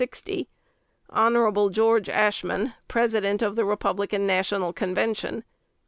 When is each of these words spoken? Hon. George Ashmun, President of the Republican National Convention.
Hon. 1.11 1.71
George 1.71 2.07
Ashmun, 2.09 2.73
President 2.87 3.43
of 3.43 3.55
the 3.55 3.63
Republican 3.65 4.25
National 4.25 4.73
Convention. 4.73 5.43